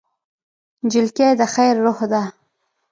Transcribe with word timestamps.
نجلۍ 0.83 1.27
د 1.39 1.41
خیر 1.53 1.75
روح 1.83 1.99
ده. 2.11 2.23